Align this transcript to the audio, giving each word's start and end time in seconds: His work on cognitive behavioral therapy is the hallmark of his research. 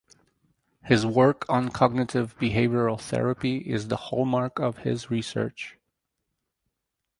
His 0.85 1.05
work 1.05 1.45
on 1.47 1.69
cognitive 1.69 2.35
behavioral 2.39 2.99
therapy 2.99 3.57
is 3.57 3.87
the 3.87 3.97
hallmark 3.97 4.57
of 4.57 4.79
his 4.79 5.11
research. 5.11 5.77